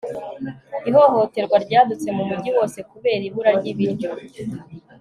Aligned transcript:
ihohoterwa 0.89 1.55
ryadutse 1.65 2.07
mu 2.17 2.23
mujyi 2.29 2.49
wose 2.57 2.77
kubera 2.89 3.21
ibura 3.29 3.51
ry'ibiryo 3.57 4.09